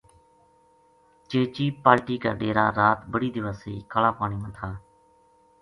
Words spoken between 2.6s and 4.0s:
رات بڑی دیواسئی